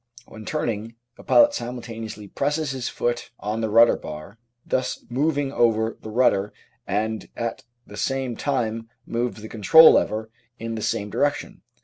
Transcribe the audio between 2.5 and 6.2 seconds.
his foot on the rudder bar, thus moving over the